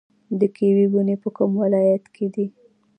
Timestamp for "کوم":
1.35-1.51